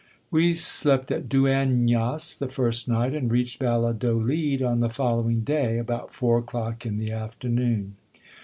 [0.31, 6.11] We slept at Duengnas the first night, and reached Valladolid on the following day, about
[6.15, 7.97] four o'clock in the afternoon.